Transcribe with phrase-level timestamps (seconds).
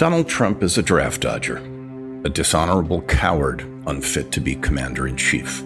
[0.00, 1.58] Donald Trump is a draft dodger,
[2.24, 5.62] a dishonorable coward unfit to be commander in chief.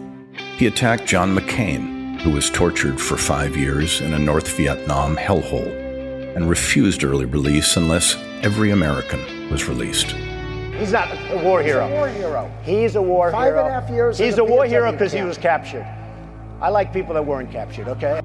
[0.56, 6.34] He attacked John McCain, who was tortured for five years in a North Vietnam hellhole,
[6.34, 10.10] and refused early release unless every American was released.
[10.80, 11.86] He's not a war hero.
[11.86, 12.52] He's a war hero.
[12.64, 13.66] He's a war Five hero.
[13.66, 15.86] and a half years He's a war hero because he was captured.
[16.60, 18.20] I like people that weren't captured, okay?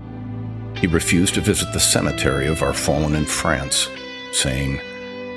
[0.73, 3.87] He refused to visit the cemetery of our fallen in France,
[4.31, 4.81] saying,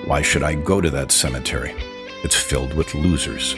[0.07, 1.75] Why should I go to that cemetery?
[2.25, 3.53] It's filled with losers.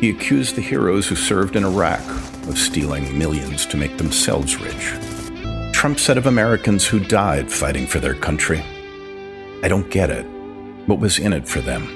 [0.00, 2.04] He accused the heroes who served in Iraq
[2.48, 4.92] of stealing millions to make themselves rich.
[5.72, 8.62] Trump said of Americans who died fighting for their country,
[9.62, 10.26] I don't get it.
[10.86, 11.86] What was in it for them?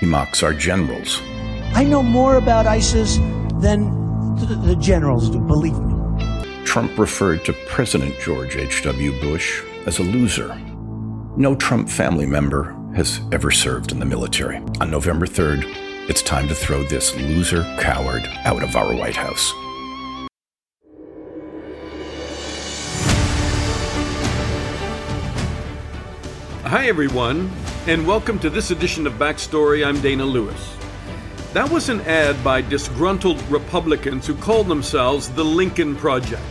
[0.00, 1.20] He mocks our generals,
[1.74, 3.16] I know more about ISIS
[3.56, 6.64] than the, the generals do, believe me.
[6.64, 9.20] Trump referred to President George H.W.
[9.20, 10.56] Bush as a loser.
[11.36, 14.58] No Trump family member has ever served in the military.
[14.80, 15.64] On November 3rd,
[16.08, 19.50] it's time to throw this loser coward out of our White House.
[26.62, 27.50] Hi, everyone,
[27.88, 29.84] and welcome to this edition of Backstory.
[29.84, 30.76] I'm Dana Lewis.
[31.52, 36.42] That was an ad by disgruntled Republicans who called themselves the Lincoln Project.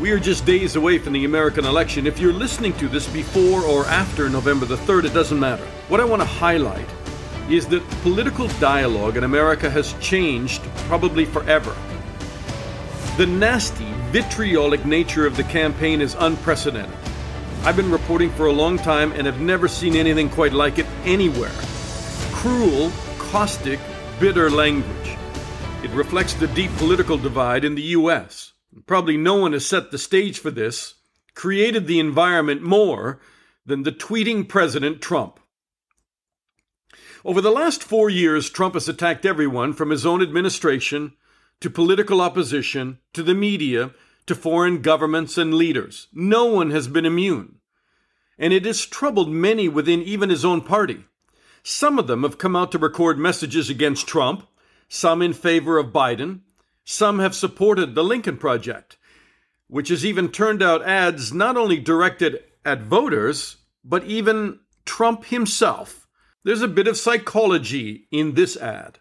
[0.00, 2.06] We are just days away from the American election.
[2.06, 5.64] If you're listening to this before or after November the 3rd, it doesn't matter.
[5.88, 6.88] What I want to highlight
[7.50, 11.74] is that political dialogue in America has changed probably forever.
[13.16, 16.96] The nasty, vitriolic nature of the campaign is unprecedented.
[17.64, 20.86] I've been reporting for a long time and have never seen anything quite like it
[21.06, 21.50] anywhere.
[22.30, 23.80] Cruel, caustic,
[24.20, 25.16] bitter language.
[25.82, 28.52] It reflects the deep political divide in the U.S.
[28.86, 30.94] Probably no one has set the stage for this,
[31.34, 33.20] created the environment more
[33.64, 35.40] than the tweeting President Trump.
[37.24, 41.12] Over the last four years, Trump has attacked everyone from his own administration
[41.60, 43.92] to political opposition to the media
[44.26, 46.08] to foreign governments and leaders.
[46.12, 47.56] No one has been immune.
[48.38, 51.04] And it has troubled many within even his own party.
[51.62, 54.46] Some of them have come out to record messages against Trump,
[54.88, 56.40] some in favor of Biden,
[56.90, 58.96] some have supported the Lincoln Project,
[59.66, 66.08] which has even turned out ads not only directed at voters, but even Trump himself.
[66.44, 69.00] There's a bit of psychology in this ad.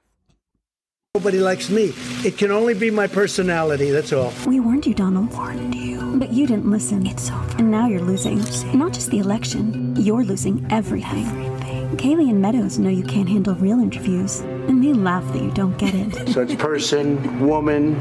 [1.15, 1.93] Nobody likes me.
[2.25, 4.33] It can only be my personality, that's all.
[4.45, 5.31] We warned you, Donald.
[5.31, 6.17] Warned you.
[6.17, 7.07] But you didn't listen.
[7.07, 7.57] It's over.
[7.57, 8.39] And now you're losing.
[8.77, 11.25] Not just the election, you're losing everything.
[11.25, 11.56] everything.
[11.95, 15.77] Kayleigh and Meadows know you can't handle real interviews, and they laugh that you don't
[15.77, 16.27] get it.
[16.37, 17.93] So it's person, woman,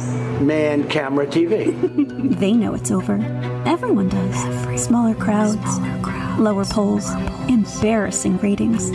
[0.44, 2.38] man, camera, TV.
[2.38, 3.14] they know it's over.
[3.64, 4.82] Everyone does.
[4.82, 5.78] Smaller crowds,
[6.38, 7.08] lower polls,
[7.48, 8.90] embarrassing ratings.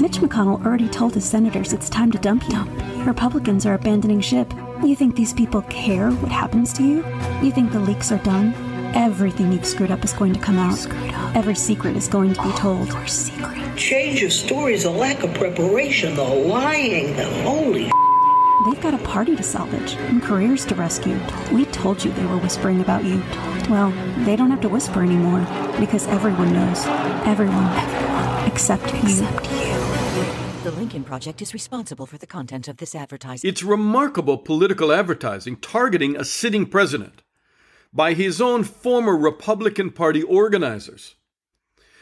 [0.00, 2.62] Mitch McConnell already told his senators it's time to dump you.
[3.04, 4.52] Republicans are abandoning ship.
[4.82, 7.04] You think these people care what happens to you?
[7.42, 8.54] You think the leaks are done?
[8.94, 10.86] Everything you've screwed up is going to come out.
[11.36, 12.88] Every secret is going to be told.
[12.88, 13.76] Your secret.
[13.76, 17.90] Change of stories, a lack of preparation, the lying, the holy.
[18.66, 21.18] They've got a party to salvage and careers to rescue.
[21.52, 23.22] We told you they were whispering about you.
[23.70, 23.90] Well,
[24.24, 25.46] they don't have to whisper anymore
[25.78, 26.84] because everyone knows.
[27.26, 27.66] Everyone.
[28.46, 29.00] Except you.
[29.00, 30.62] Except you.
[30.64, 33.48] The Lincoln Project is responsible for the content of this advertising.
[33.48, 37.22] It's remarkable political advertising targeting a sitting president
[37.92, 41.16] by his own former Republican Party organizers.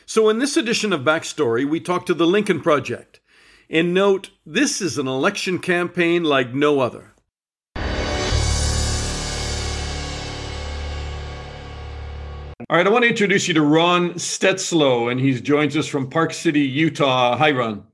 [0.07, 3.21] So, in this edition of Backstory, we talk to the Lincoln Project
[3.71, 7.13] and note this is an election campaign like no other.
[12.71, 16.11] All right, I want to introduce you to Ron Steslow, and he joins us from
[16.11, 17.37] Park City, Utah.
[17.37, 17.85] Hi, Ron.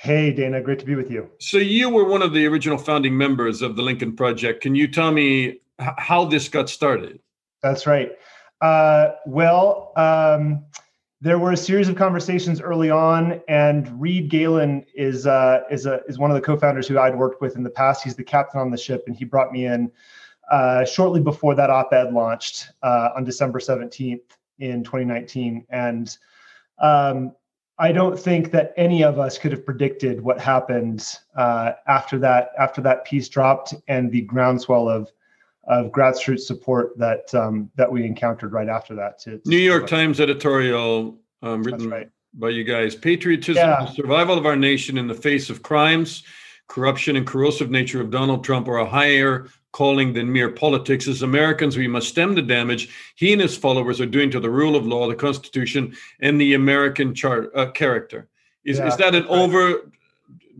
[0.00, 1.30] Hey, Dana, great to be with you.
[1.40, 4.62] So, you were one of the original founding members of the Lincoln Project.
[4.62, 7.20] Can you tell me how this got started?
[7.64, 8.12] That's right.
[8.60, 10.66] Uh, well, um,
[11.22, 16.02] there were a series of conversations early on, and Reed Galen is uh, is a
[16.06, 18.04] is one of the co-founders who I'd worked with in the past.
[18.04, 19.90] He's the captain on the ship, and he brought me in
[20.50, 26.18] uh, shortly before that op-ed launched uh, on December seventeenth in 2019, and
[26.80, 27.32] um,
[27.78, 32.50] I don't think that any of us could have predicted what happened uh, after that
[32.58, 35.10] after that piece dropped and the groundswell of
[35.66, 39.18] of grassroots support that um, that we encountered right after that.
[39.20, 39.86] To, to New York.
[39.86, 42.08] Times editorial um, written right.
[42.34, 42.94] by you guys.
[42.94, 43.86] Patriotism Yeah.
[43.86, 46.24] survival of our nation in the face of crimes,
[46.68, 51.08] corruption, and corrosive nature of Donald Trump are a higher calling than mere politics.
[51.08, 54.50] As Americans, we must stem the damage he and his followers are doing to the
[54.50, 58.28] rule of law, the Constitution, and the American chart, uh, character.
[58.64, 59.90] Is, Yeah, is that an over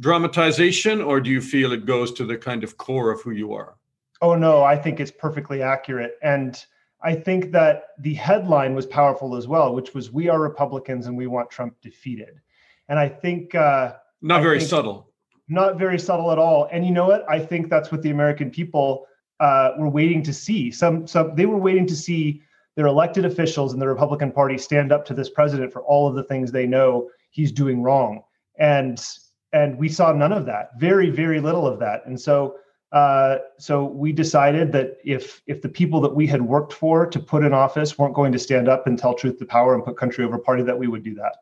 [0.00, 3.53] dramatization, or do you feel it goes to the kind of core of who you
[3.53, 3.77] are?
[4.22, 6.14] Oh no, I think it's perfectly accurate.
[6.22, 6.62] And
[7.02, 11.16] I think that the headline was powerful as well, which was "We are Republicans and
[11.16, 12.40] we want Trump defeated."
[12.88, 15.11] And I think uh, Not very think- subtle.
[15.49, 16.69] not very subtle at all.
[16.72, 17.28] And you know what?
[17.28, 19.06] I think that's what the American people
[19.40, 20.70] uh, were waiting to see.
[20.70, 22.43] Some, some they were waiting to see
[22.76, 26.14] their elected officials in the Republican Party stand up to this president for all of
[26.14, 28.22] the things they know he's doing wrong.
[28.58, 29.05] And
[29.52, 30.70] and we saw none of that.
[30.78, 32.05] Very, very little of that.
[32.06, 32.56] And so
[32.93, 37.19] uh, so we decided that if if the people that we had worked for to
[37.19, 39.97] put in office weren't going to stand up and tell truth to power and put
[39.97, 41.37] country over party, that we would do that.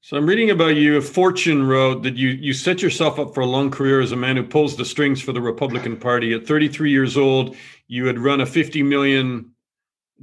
[0.00, 1.00] So I'm reading about you.
[1.00, 4.36] Fortune wrote that you you set yourself up for a long career as a man
[4.36, 6.34] who pulls the strings for the Republican Party.
[6.34, 7.56] At 33 years old,
[7.86, 9.53] you had run a 50 million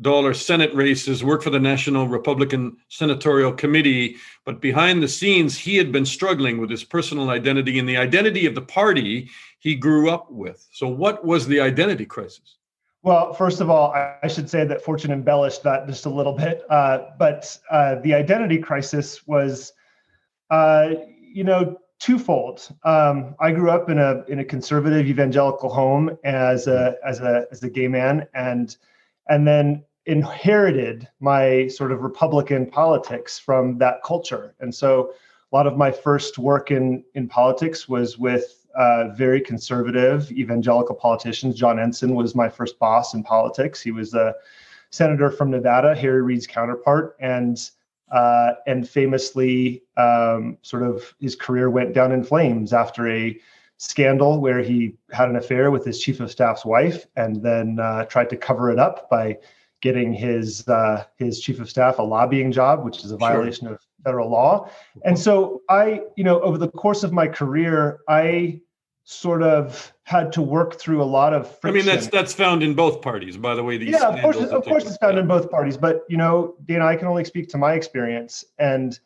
[0.01, 4.15] dollar Senate races, worked for the National Republican Senatorial Committee,
[4.45, 8.45] but behind the scenes, he had been struggling with his personal identity and the identity
[8.45, 10.67] of the party he grew up with.
[10.73, 12.57] So, what was the identity crisis?
[13.03, 16.63] Well, first of all, I, should say that Fortune embellished that just a little bit.
[16.69, 19.73] Uh, but uh, the identity crisis was,
[20.51, 22.67] uh, you know, twofold.
[22.83, 27.47] Um, I grew up in a in a conservative evangelical home as a as a
[27.51, 28.75] as a gay man, and
[29.27, 34.55] and then inherited my sort of Republican politics from that culture.
[34.59, 35.13] And so,
[35.51, 40.95] a lot of my first work in in politics was with uh, very conservative evangelical
[40.95, 41.55] politicians.
[41.55, 43.81] John Ensign was my first boss in politics.
[43.81, 44.33] He was a
[44.91, 47.69] senator from Nevada, Harry Reid's counterpart, and
[48.11, 53.39] uh, and famously, um, sort of his career went down in flames after a
[53.77, 58.03] scandal where he had an affair with his chief of staff's wife, and then uh,
[58.05, 59.37] tried to cover it up by
[59.81, 63.79] getting his uh, his chief of staff a lobbying job, which is a violation of
[64.03, 64.69] federal law.
[65.03, 68.61] And so I, you know, over the course of my career, I
[69.03, 72.73] sort of had to work through a lot of I mean, that's that's found in
[72.73, 73.77] both parties, by the way.
[73.77, 75.77] These yeah, of course, of course, it's found in both parties.
[75.77, 78.99] But you know, Dana, I can only speak to my experience, and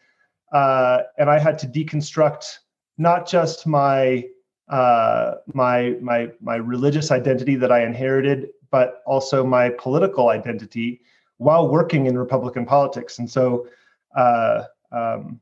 [0.52, 2.60] uh, and I had to deconstruct
[2.98, 4.26] not just my
[4.70, 11.00] uh, my my my religious identity that I inherited, but also my political identity
[11.38, 13.20] while working in Republican politics.
[13.20, 13.70] And so,
[14.18, 15.40] uh, um,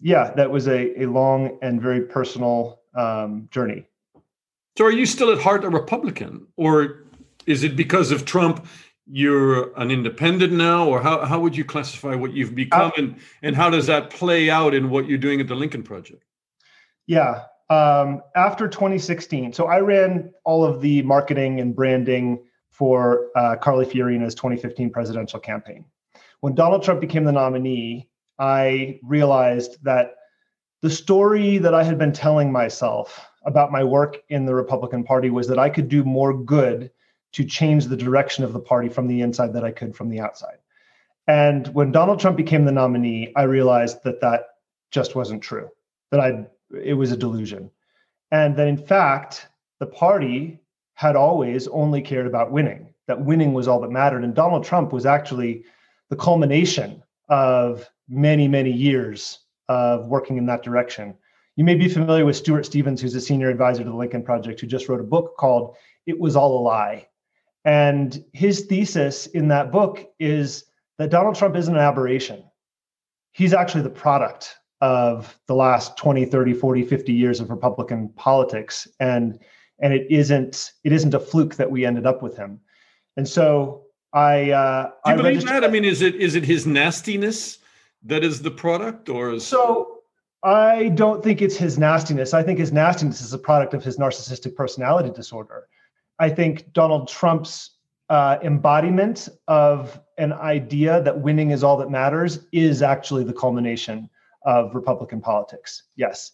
[0.00, 3.86] yeah, that was a, a long and very personal um, journey.
[4.78, 6.46] So are you still at heart a Republican?
[6.56, 7.04] Or
[7.44, 8.66] is it because of Trump
[9.06, 10.88] you're an independent now?
[10.88, 12.92] Or how, how would you classify what you've become?
[12.96, 16.24] and, and how does that play out in what you're doing at the Lincoln Project?
[17.06, 17.42] Yeah.
[17.68, 23.84] Um, after 2016, so I ran all of the marketing and branding for uh, Carly
[23.84, 25.84] Fiorina's 2015 presidential campaign.
[26.40, 28.08] When Donald Trump became the nominee,
[28.38, 30.14] I realized that
[30.80, 35.30] the story that I had been telling myself about my work in the Republican Party
[35.30, 36.90] was that I could do more good
[37.32, 40.20] to change the direction of the party from the inside than I could from the
[40.20, 40.58] outside.
[41.26, 44.46] And when Donald Trump became the nominee, I realized that that
[44.90, 45.68] just wasn't true.
[46.10, 46.46] That I
[46.82, 47.70] it was a delusion,
[48.30, 50.59] and that in fact the party
[51.00, 52.92] had always only cared about winning.
[53.06, 55.64] That winning was all that mattered, and Donald Trump was actually
[56.10, 59.38] the culmination of many many years
[59.70, 61.14] of working in that direction.
[61.56, 64.60] You may be familiar with Stuart Stevens, who's a senior advisor to the Lincoln Project,
[64.60, 67.08] who just wrote a book called "It Was All a Lie."
[67.64, 70.66] And his thesis in that book is
[70.98, 72.44] that Donald Trump isn't an aberration.
[73.32, 78.86] He's actually the product of the last 20, 30, 40, 50 years of Republican politics.
[79.00, 79.38] And
[79.80, 82.60] and it isn't it isn't a fluke that we ended up with him.
[83.16, 83.82] And so
[84.12, 85.64] I uh Do you I believe registered- that?
[85.64, 87.58] I mean, is it is it his nastiness
[88.04, 89.98] that is the product, or is So
[90.42, 92.32] I don't think it's his nastiness.
[92.32, 95.66] I think his nastiness is a product of his narcissistic personality disorder.
[96.18, 97.76] I think Donald Trump's
[98.08, 104.08] uh, embodiment of an idea that winning is all that matters is actually the culmination
[104.44, 105.84] of Republican politics.
[105.96, 106.32] Yes.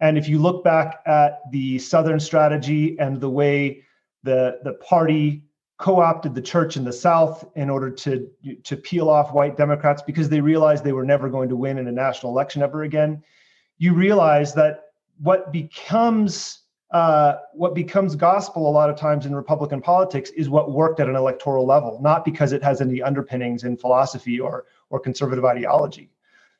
[0.00, 3.84] And if you look back at the Southern strategy and the way
[4.22, 5.44] the, the party
[5.78, 8.28] co-opted the church in the South in order to,
[8.62, 11.88] to peel off white Democrats because they realized they were never going to win in
[11.88, 13.22] a national election ever again,
[13.78, 14.84] you realize that
[15.18, 16.60] what becomes
[16.90, 21.08] uh, what becomes gospel a lot of times in Republican politics is what worked at
[21.08, 26.08] an electoral level, not because it has any underpinnings in philosophy or or conservative ideology.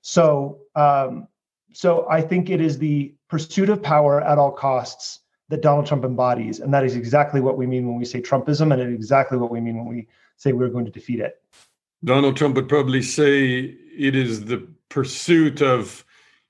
[0.00, 1.28] So, um,
[1.72, 6.04] so I think it is the pursuit of power at all costs that Donald Trump
[6.04, 9.50] embodies, and that is exactly what we mean when we say Trumpism, and exactly what
[9.50, 11.42] we mean when we say we're going to defeat it.
[12.04, 16.04] Donald Trump would probably say it is the pursuit of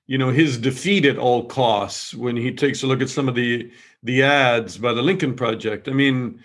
[0.05, 3.33] you know his defeat at all costs when he takes a look at some of
[3.33, 3.71] the
[4.03, 5.87] the ads by the Lincoln Project.
[5.87, 6.39] I mean,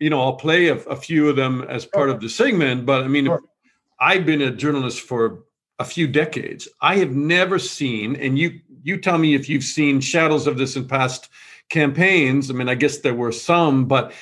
[0.00, 3.04] you know, I'll play a, a few of them as part of the segment, but
[3.04, 3.42] I mean, sure.
[4.00, 5.44] I've been a journalist for
[5.82, 6.68] a few decades.
[6.80, 10.76] I have never seen, and you you tell me if you've seen shadows of this
[10.76, 11.28] in past
[11.68, 12.50] campaigns.
[12.50, 14.12] I mean, I guess there were some, but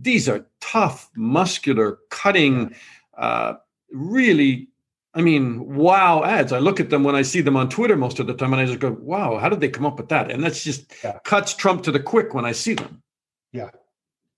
[0.00, 2.74] these are tough, muscular, cutting,
[3.16, 3.54] uh,
[3.90, 4.68] really
[5.16, 6.52] I mean, wow ads.
[6.52, 8.60] I look at them when I see them on Twitter most of the time and
[8.60, 10.30] I just go, wow, how did they come up with that?
[10.30, 11.18] And that's just yeah.
[11.24, 13.02] cuts Trump to the quick when I see them.
[13.50, 13.70] Yeah.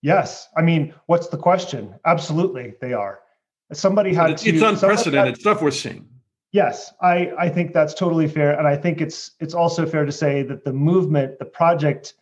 [0.03, 0.49] Yes.
[0.57, 1.97] I mean, what's the question?
[2.07, 3.19] Absolutely, they are.
[3.73, 6.09] Somebody had it's, to, it's unprecedented had, stuff we're seeing.
[6.53, 8.59] Yes, I, I think that's totally fair.
[8.59, 12.15] And I think it's it's also fair to say that the movement, the project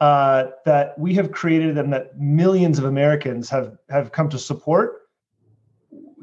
[0.00, 5.02] uh, that we have created and that millions of Americans have have come to support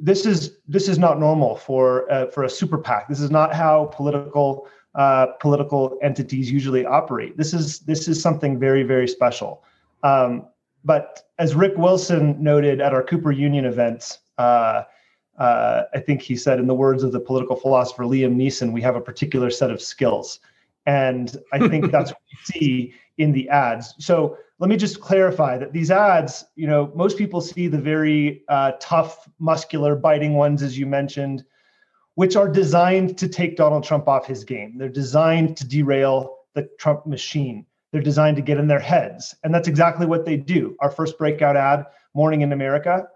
[0.01, 3.07] this is this is not normal for uh, for a super PAC.
[3.07, 7.37] This is not how political uh, political entities usually operate.
[7.37, 9.63] This is this is something very very special.
[10.03, 10.47] Um,
[10.85, 14.19] but as Rick Wilson noted at our Cooper Union event,
[15.39, 18.81] uh, I think he said, in the words of the political philosopher Liam Neeson, we
[18.81, 20.39] have a particular set of skills,
[20.85, 23.95] and I think that's what we see in the ads.
[23.99, 28.43] So let me just clarify that these ads, you know, most people see the very
[28.49, 31.45] uh, tough, muscular, biting ones, as you mentioned,
[32.15, 34.77] which are designed to take Donald Trump off his game.
[34.77, 37.65] They're designed to derail the Trump machine.
[37.91, 39.33] They're designed to get in their heads.
[39.43, 40.75] And that's exactly what they do.
[40.81, 43.07] Our first breakout ad, Morning in America,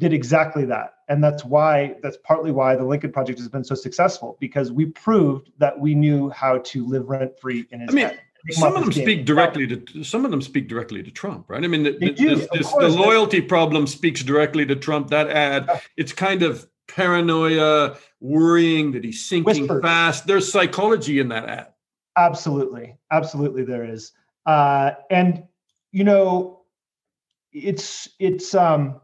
[0.00, 0.94] did exactly that.
[1.08, 4.86] And that's why, that's partly why the Lincoln Project has been so successful, because we
[4.86, 8.74] proved that we knew how to live rent free in his I mean, head some
[8.74, 11.62] of them speak directly to some of them speak directly to Trump, right?
[11.62, 15.08] I mean, the, this, this, the loyalty problem speaks directly to Trump.
[15.08, 19.82] That ad, it's kind of paranoia, worrying that he's sinking Whispers.
[19.82, 20.26] fast.
[20.26, 21.66] There's psychology in that ad.
[22.16, 24.12] Absolutely, absolutely, there is.
[24.46, 25.44] Uh, and
[25.92, 26.62] you know,
[27.52, 29.00] it's it's um,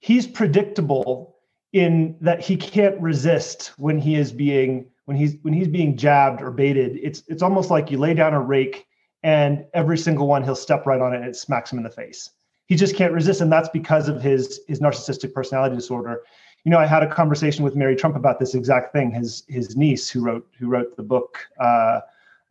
[0.00, 1.36] he's predictable
[1.72, 6.42] in that he can't resist when he is being when he's when he's being jabbed
[6.42, 8.86] or baited, it's it's almost like you lay down a rake
[9.22, 11.90] and every single one he'll step right on it and it smacks him in the
[11.90, 12.30] face.
[12.66, 16.22] He just can't resist, and that's because of his his narcissistic personality disorder.
[16.64, 19.10] You know, I had a conversation with Mary Trump about this exact thing.
[19.10, 22.00] His his niece, who wrote who wrote the book, uh,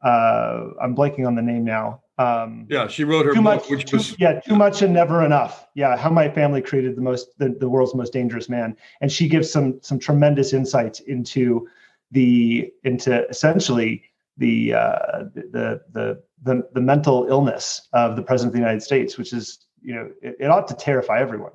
[0.01, 2.01] uh, I'm blanking on the name now.
[2.17, 4.93] Um, yeah, she wrote her too book, much, which too, was yeah, too much and
[4.93, 5.67] never enough.
[5.73, 9.29] Yeah, how my family created the most the, the world's most dangerous man, and she
[9.29, 11.67] gives some some tremendous insights into
[12.11, 14.03] the into essentially
[14.37, 19.17] the uh, the, the the the mental illness of the president of the United States,
[19.17, 21.53] which is you know it, it ought to terrify everyone.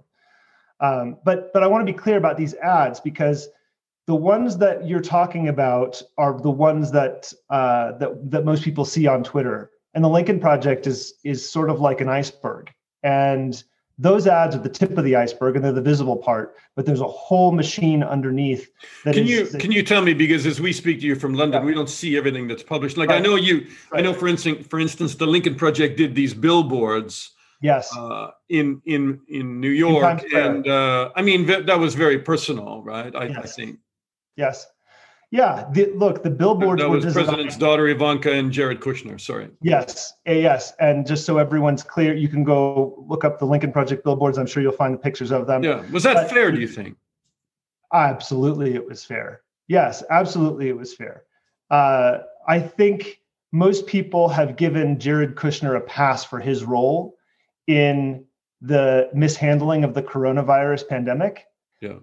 [0.81, 3.49] Um, but but I want to be clear about these ads because
[4.07, 8.85] the ones that you're talking about are the ones that uh, that that most people
[8.85, 12.71] see on Twitter, and the Lincoln Project is is sort of like an iceberg,
[13.03, 13.63] and
[13.99, 17.01] those ads are the tip of the iceberg and they're the visible part but there's
[17.01, 18.69] a whole machine underneath
[19.05, 21.63] can is, you can you tell me because as we speak to you from london
[21.63, 21.67] yeah.
[21.67, 23.17] we don't see everything that's published like right.
[23.17, 24.01] i know you right.
[24.01, 27.31] i know for instance for instance the lincoln project did these billboards
[27.63, 32.19] yes uh, in in in new york in and uh, i mean that was very
[32.19, 33.39] personal right I, yes.
[33.39, 33.79] I think
[34.37, 34.67] yes
[35.35, 39.21] yeah, the, look, the billboards that was president's daughter Ivanka and Jared Kushner.
[39.21, 39.51] Sorry.
[39.63, 44.05] Yes, yes, and just so everyone's clear, you can go look up the Lincoln Project
[44.05, 44.39] billboards.
[44.39, 45.65] I'm sure you'll find the pictures of them.
[45.65, 46.53] Yeah, was that but, fair?
[46.53, 46.97] Do you think?
[47.93, 49.41] Absolutely, it was fair.
[49.67, 51.25] Yes, absolutely, it was fair.
[51.69, 57.17] Uh, I think most people have given Jared Kushner a pass for his role
[57.67, 58.25] in
[58.61, 61.47] the mishandling of the coronavirus pandemic.
[61.81, 61.95] Yeah.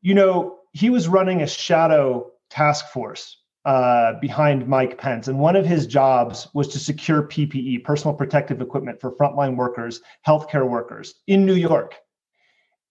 [0.00, 5.28] You know, he was running a shadow task force uh, behind Mike Pence.
[5.28, 10.00] And one of his jobs was to secure PPE, personal protective equipment for frontline workers,
[10.26, 11.96] healthcare workers in New York.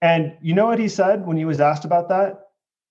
[0.02, 2.40] And you know what he said when he was asked about that?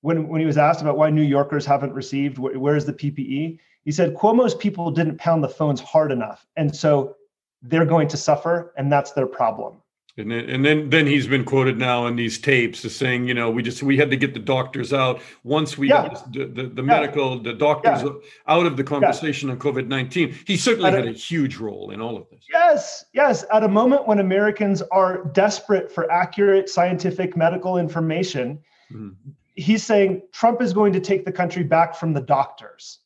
[0.03, 3.59] When, when he was asked about why New Yorkers haven't received, wh- where's the PPE?
[3.85, 6.47] He said, Cuomo's people didn't pound the phones hard enough.
[6.57, 7.17] And so
[7.63, 9.83] they're going to suffer, and that's their problem.
[10.17, 13.35] And then, and then, then he's been quoted now in these tapes as saying, you
[13.35, 16.09] know, we just we had to get the doctors out once we yeah.
[16.09, 17.01] got the, the, the yeah.
[17.01, 18.11] medical the doctors yeah.
[18.49, 20.35] out of the conversation on COVID nineteen.
[20.47, 22.45] He certainly had a huge role in all of this.
[22.53, 23.45] Yes, yes.
[23.53, 28.59] At a moment when Americans are desperate for accurate scientific medical information,
[28.93, 29.31] mm-hmm.
[29.55, 32.99] he's saying Trump is going to take the country back from the doctors,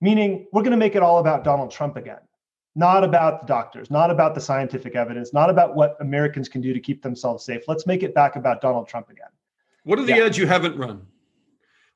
[0.00, 2.20] meaning we're going to make it all about Donald Trump again
[2.74, 6.72] not about the doctors, not about the scientific evidence, not about what Americans can do
[6.72, 7.62] to keep themselves safe.
[7.66, 9.28] Let's make it back about Donald Trump again.
[9.84, 10.24] What are the yeah.
[10.24, 11.06] ads you haven't run?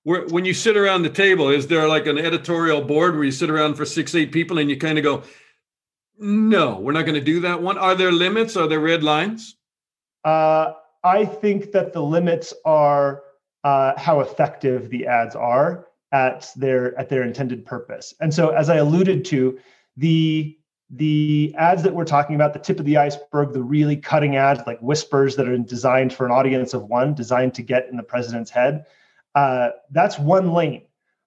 [0.05, 3.33] where, when you sit around the table, is there like an editorial board where you
[3.33, 5.23] sit around for six, eight people and you kind of go,
[6.19, 7.77] no, we're not going to do that one?
[7.77, 8.57] Are there limits?
[8.57, 9.57] Are there red lines?
[10.25, 13.23] Uh, I think that the limits are
[13.65, 18.15] uh, how effective the ads are at their at their intended purpose.
[18.21, 19.59] And so, as I alluded to,
[19.97, 20.57] the
[20.97, 24.61] the ads that we're talking about, the tip of the iceberg, the really cutting ads
[24.67, 28.03] like whispers that are designed for an audience of one, designed to get in the
[28.03, 28.87] president's head,
[29.35, 30.83] uh, that's one lane.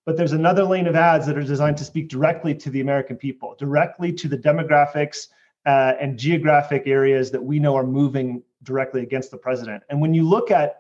[0.06, 3.18] But there's another lane of ads that are designed to speak directly to the American
[3.18, 5.28] people, directly to the demographics
[5.66, 9.84] uh, and geographic areas that we know are moving directly against the president.
[9.90, 10.78] And when you look at,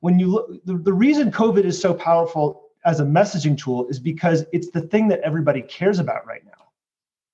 [0.00, 4.00] when you look, the, the reason COVID is so powerful as a messaging tool is
[4.00, 6.72] because it's the thing that everybody cares about right now,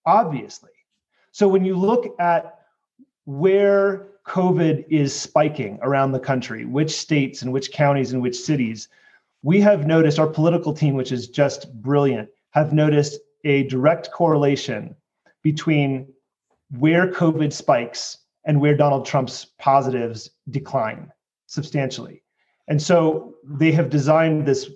[0.05, 0.71] obviously.
[1.33, 2.59] So when you look at
[3.25, 8.89] where COVID is spiking around the country, which states and which counties and which cities,
[9.43, 14.95] we have noticed our political team, which is just brilliant, have noticed a direct correlation
[15.43, 16.13] between
[16.79, 21.11] where COVID spikes and where Donald Trump's positives decline
[21.47, 22.23] substantially.
[22.69, 24.71] And so they have designed this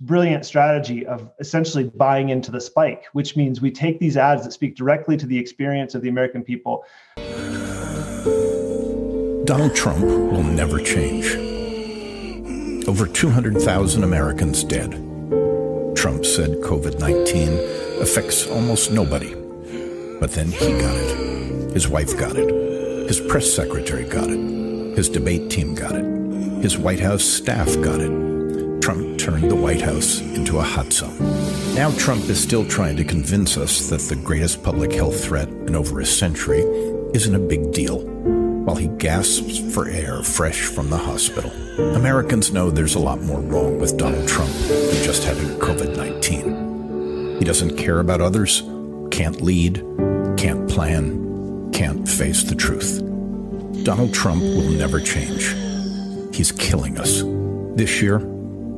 [0.00, 4.52] brilliant strategy of essentially buying into the spike, which means we take these ads that
[4.52, 6.84] speak directly to the experience of the American people.
[9.44, 11.26] Donald Trump will never change.
[12.86, 14.92] Over 200,000 Americans dead.
[15.96, 19.34] Trump said COVID 19 affects almost nobody.
[20.20, 21.72] But then he got it.
[21.72, 22.48] His wife got it.
[23.08, 24.96] His press secretary got it.
[24.96, 26.04] His debate team got it.
[26.62, 28.29] His White House staff got it.
[28.80, 31.16] Trump turned the White House into a hot zone.
[31.74, 35.76] Now Trump is still trying to convince us that the greatest public health threat in
[35.76, 36.60] over a century
[37.12, 38.00] isn't a big deal,
[38.64, 41.50] while he gasps for air fresh from the hospital.
[41.94, 47.38] Americans know there's a lot more wrong with Donald Trump than just having COVID 19.
[47.38, 48.62] He doesn't care about others,
[49.10, 49.76] can't lead,
[50.36, 52.98] can't plan, can't face the truth.
[53.84, 55.54] Donald Trump will never change.
[56.34, 57.22] He's killing us.
[57.76, 58.18] This year,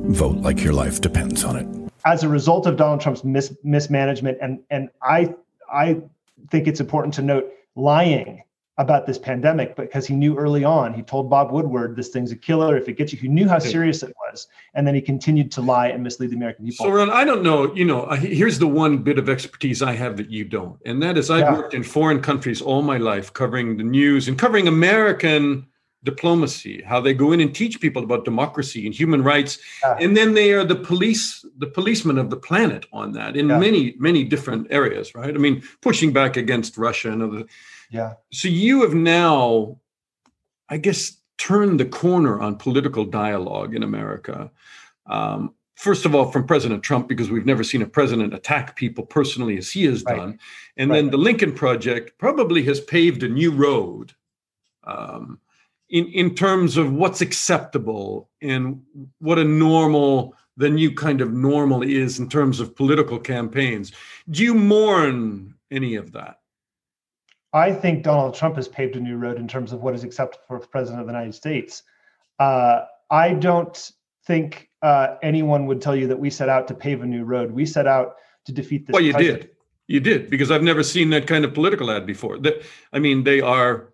[0.03, 1.91] vote like your life depends on it.
[2.05, 5.33] As a result of Donald Trump's mis- mismanagement, and and I
[5.71, 6.01] I
[6.49, 8.43] think it's important to note lying
[8.79, 10.93] about this pandemic because he knew early on.
[10.93, 12.75] He told Bob Woodward, "This thing's a killer.
[12.75, 15.61] If it gets you," he knew how serious it was, and then he continued to
[15.61, 16.87] lie and mislead the American people.
[16.87, 17.73] So, Ron, I don't know.
[17.73, 21.17] You know, here's the one bit of expertise I have that you don't, and that
[21.17, 21.53] is I've yeah.
[21.53, 25.67] worked in foreign countries all my life, covering the news and covering American
[26.03, 29.97] diplomacy, how they go in and teach people about democracy and human rights, yeah.
[29.99, 33.57] and then they are the police, the policemen of the planet on that in yeah.
[33.57, 35.33] many, many different areas, right?
[35.33, 37.45] I mean, pushing back against Russia and other.
[37.89, 38.13] Yeah.
[38.31, 39.79] So you have now,
[40.69, 44.51] I guess, turned the corner on political dialogue in America.
[45.07, 49.05] Um, first of all, from President Trump, because we've never seen a president attack people
[49.05, 50.17] personally as he has right.
[50.17, 50.39] done,
[50.77, 50.97] and right.
[50.97, 54.13] then the Lincoln Project probably has paved a new road.
[54.85, 55.39] Um,
[55.93, 58.81] in in terms of what's acceptable and
[59.19, 63.91] what a normal the new kind of normal is in terms of political campaigns.
[64.29, 66.39] Do you mourn any of that?
[67.53, 70.43] I think Donald Trump has paved a new road in terms of what is acceptable
[70.47, 71.83] for president of the United States.
[72.39, 73.91] Uh, I don't
[74.25, 77.51] think uh, anyone would tell you that we set out to pave a new road.
[77.51, 78.93] We set out to defeat this.
[78.93, 79.41] Well, you president.
[79.41, 79.49] did.
[79.87, 82.39] You did because I've never seen that kind of political ad before.
[82.39, 83.92] That I mean, they are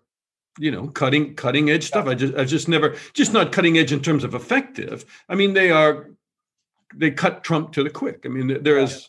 [0.58, 3.92] you know cutting cutting edge stuff i just i just never just not cutting edge
[3.92, 5.04] in terms of effective.
[5.28, 6.10] I mean they are
[6.94, 8.22] they cut trump to the quick.
[8.24, 9.08] I mean there is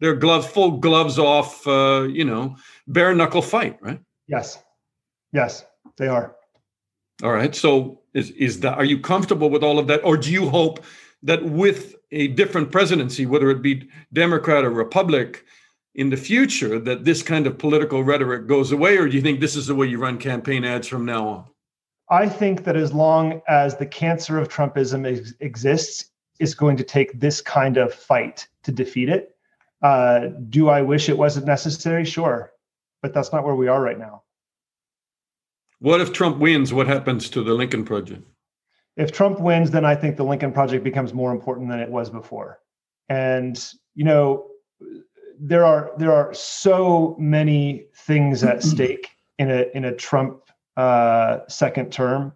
[0.00, 4.00] they're gloves full gloves off uh you know bare knuckle fight right?
[4.26, 4.62] Yes.
[5.32, 5.64] Yes
[5.96, 6.36] they are.
[7.22, 10.02] All right so is is that are you comfortable with all of that?
[10.04, 10.82] Or do you hope
[11.22, 15.44] that with a different presidency whether it be democrat or republic
[16.00, 19.38] in the future that this kind of political rhetoric goes away, or do you think
[19.38, 21.44] this is the way you run campaign ads from now on?
[22.08, 26.06] I think that as long as the cancer of Trumpism ex- exists,
[26.38, 29.36] it's going to take this kind of fight to defeat it.
[29.82, 32.06] Uh, do I wish it wasn't necessary?
[32.06, 32.50] Sure,
[33.02, 34.22] but that's not where we are right now.
[35.80, 36.72] What if Trump wins?
[36.72, 38.26] What happens to the Lincoln Project?
[38.96, 42.08] If Trump wins, then I think the Lincoln Project becomes more important than it was
[42.08, 42.58] before.
[43.10, 43.62] And,
[43.94, 44.46] you know,
[45.40, 50.42] there are there are so many things at stake in a in a Trump
[50.76, 52.32] uh, second term.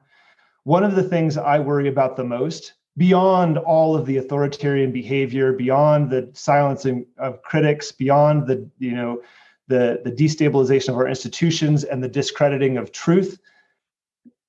[0.64, 5.53] One of the things I worry about the most, beyond all of the authoritarian behavior,
[5.53, 9.21] beyond the silencing of critics, beyond the you know
[9.69, 13.38] the the destabilization of our institutions and the discrediting of truth,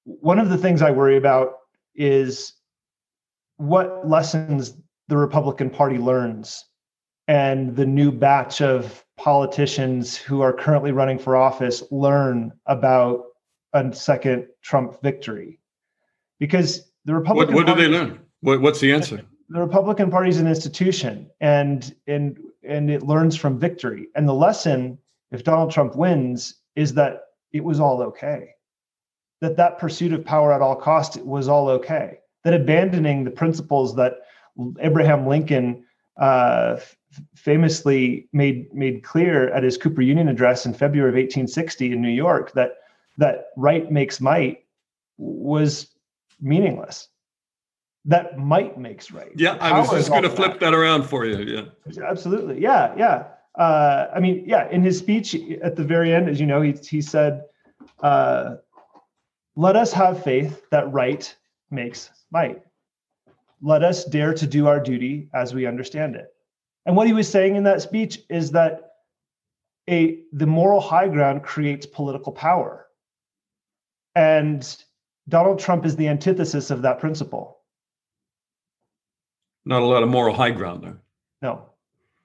[0.06, 1.58] one of the things I worry about
[1.94, 2.54] is
[3.58, 6.66] what lessons the Republican Party learns
[7.28, 13.24] and the new batch of politicians who are currently running for office learn about
[13.74, 15.60] a second Trump victory.
[16.40, 18.20] Because the Republican what, what Party, do they learn?
[18.42, 19.22] What, what's the answer?
[19.50, 24.08] The Republican Party is an institution and and and it learns from victory.
[24.16, 24.98] And the lesson,
[25.32, 27.22] if Donald Trump wins, is that
[27.54, 28.50] it was all okay.
[29.42, 32.20] That that pursuit of power at all cost was all okay.
[32.44, 34.16] That abandoning the principles that
[34.80, 35.86] Abraham Lincoln
[36.18, 36.78] uh,
[37.36, 42.10] famously made made clear at his Cooper Union address in February of 1860 in New
[42.10, 42.78] York that
[43.18, 44.66] that right makes might
[45.18, 45.88] was
[46.42, 47.08] meaningless.
[48.06, 49.32] That might makes right.
[49.36, 50.60] Yeah, I was just going to flip that.
[50.60, 51.38] that around for you.
[51.40, 52.62] Yeah, absolutely.
[52.62, 53.28] Yeah, yeah.
[53.56, 54.70] Uh, I mean, yeah.
[54.70, 57.46] In his speech at the very end, as you know, he he said,
[58.02, 58.58] uh,
[59.56, 61.36] "Let us have faith that right
[61.72, 62.65] makes might."
[63.62, 66.34] Let us dare to do our duty as we understand it.
[66.86, 68.92] And what he was saying in that speech is that
[69.90, 72.88] a the moral high ground creates political power.
[74.16, 74.84] And
[75.28, 77.60] Donald Trump is the antithesis of that principle.
[79.66, 80.98] Not a lot of moral high ground there.
[81.42, 81.70] No.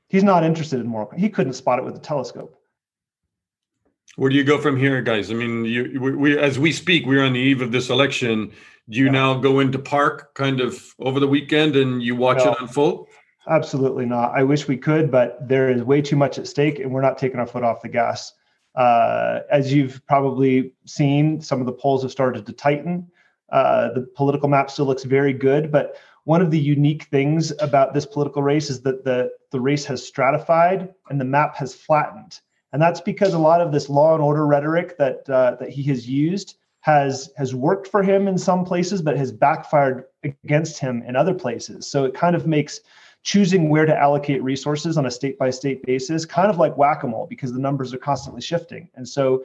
[0.08, 1.10] He's not interested in moral.
[1.16, 2.56] He couldn't spot it with a telescope.
[4.16, 5.30] Where do you go from here, guys?
[5.30, 8.52] I mean, you, we, we, as we speak, we're on the eve of this election
[8.90, 9.12] do you yeah.
[9.12, 13.08] now go into park kind of over the weekend and you watch no, it unfold?
[13.48, 14.32] Absolutely not.
[14.36, 17.16] I wish we could, but there is way too much at stake, and we're not
[17.16, 18.32] taking our foot off the gas.
[18.74, 23.06] Uh, as you've probably seen, some of the polls have started to tighten.
[23.50, 27.94] Uh, the political map still looks very good, but one of the unique things about
[27.94, 32.40] this political race is that the the race has stratified and the map has flattened,
[32.72, 35.82] and that's because a lot of this law and order rhetoric that uh, that he
[35.84, 41.02] has used has has worked for him in some places but has backfired against him
[41.06, 41.86] in other places.
[41.86, 42.80] So it kind of makes
[43.22, 47.26] choosing where to allocate resources on a state by state basis kind of like whack-a-mole
[47.28, 48.88] because the numbers are constantly shifting.
[48.94, 49.44] And so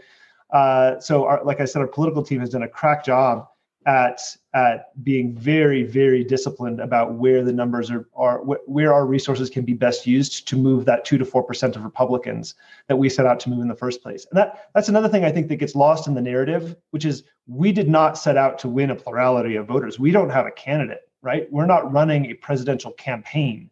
[0.52, 3.48] uh, so our, like i said our political team has done a crack job
[3.86, 4.22] at
[4.54, 9.64] at being very very disciplined about where the numbers are are where our resources can
[9.64, 12.56] be best used to move that 2 to 4% of republicans
[12.88, 14.26] that we set out to move in the first place.
[14.32, 17.24] And that that's another thing i think that gets lost in the narrative which is
[17.48, 20.00] we did not set out to win a plurality of voters.
[20.00, 21.52] We don't have a candidate right?
[21.52, 23.72] We're not running a presidential campaign.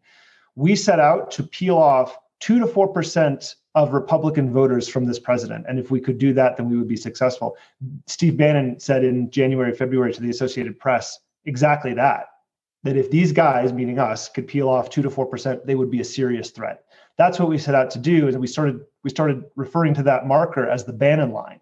[0.56, 5.66] We set out to peel off 2 to 4% of Republican voters from this president.
[5.68, 7.58] And if we could do that, then we would be successful.
[8.06, 12.28] Steve Bannon said in January, February to the Associated Press exactly that
[12.84, 15.90] that if these guys, meaning us, could peel off two to four percent, they would
[15.90, 16.84] be a serious threat.
[17.18, 20.28] That's what we set out to do, and we started we started referring to that
[20.28, 21.60] marker as the Bannon line.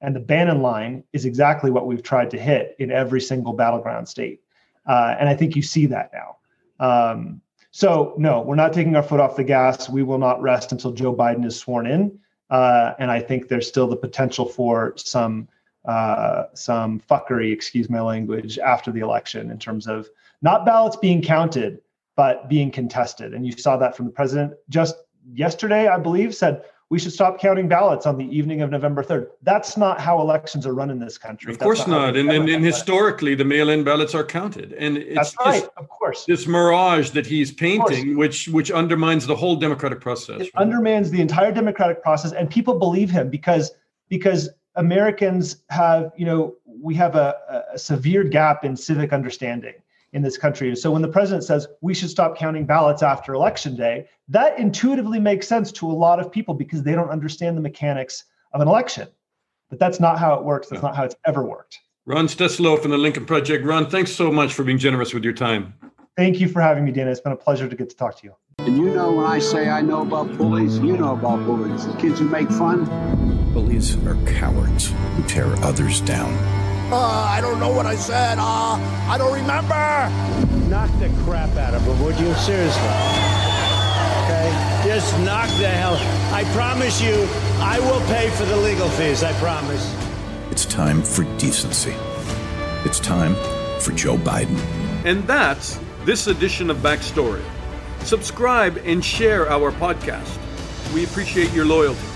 [0.00, 4.08] And the Bannon line is exactly what we've tried to hit in every single battleground
[4.08, 4.42] state.
[4.86, 6.36] Uh, and I think you see that now.
[6.80, 7.40] Um,
[7.76, 9.88] so, no, we're not taking our foot off the gas.
[9.88, 12.16] We will not rest until Joe Biden is sworn in.
[12.48, 15.48] Uh, and I think there's still the potential for some
[15.84, 20.08] uh, some fuckery, excuse my language, after the election in terms of
[20.40, 21.80] not ballots being counted,
[22.14, 23.34] but being contested.
[23.34, 24.94] And you saw that from the president just
[25.32, 29.28] yesterday, I believe, said we should stop counting ballots on the evening of November 3rd.
[29.42, 31.52] That's not how elections are run in this country.
[31.52, 32.14] Of course not.
[32.14, 32.16] not.
[32.16, 34.74] And, and, and historically, the mail in ballots are counted.
[34.74, 36.24] And it's That's right, this, of course.
[36.26, 40.42] This mirage that he's painting, which which undermines the whole democratic process.
[40.42, 40.62] It right?
[40.62, 42.32] undermines the entire democratic process.
[42.32, 43.72] And people believe him because
[44.08, 49.74] because Americans have, you know, we have a, a severe gap in civic understanding
[50.14, 50.74] in this country.
[50.76, 55.20] So when the president says we should stop counting ballots after election day, that intuitively
[55.20, 58.68] makes sense to a lot of people because they don't understand the mechanics of an
[58.68, 59.08] election.
[59.68, 60.68] But that's not how it works.
[60.68, 61.80] That's not how it's ever worked.
[62.06, 63.64] Ron Steslow from the Lincoln Project.
[63.64, 65.74] Ron, thanks so much for being generous with your time.
[66.16, 67.10] Thank you for having me, Dana.
[67.10, 68.34] It's been a pleasure to get to talk to you.
[68.58, 71.86] And you know when I say I know about bullies, you know about bullies.
[71.86, 72.84] The kids who make fun.
[73.52, 76.63] Bullies are cowards who tear others down.
[76.94, 78.38] Uh, I don't know what I said.
[78.38, 78.78] Uh,
[79.08, 79.74] I don't remember.
[80.68, 82.32] Knock the crap out of him, would you?
[82.34, 82.82] Seriously.
[84.22, 84.80] Okay?
[84.86, 85.96] Just knock the hell.
[86.32, 87.26] I promise you,
[87.58, 89.24] I will pay for the legal fees.
[89.24, 89.92] I promise.
[90.52, 91.94] It's time for decency.
[92.84, 93.34] It's time
[93.80, 94.56] for Joe Biden.
[95.04, 97.42] And that's this edition of Backstory.
[98.04, 100.38] Subscribe and share our podcast.
[100.94, 102.06] We appreciate your loyalty.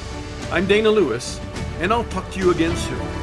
[0.52, 1.40] I'm Dana Lewis,
[1.80, 3.17] and I'll talk to you again soon.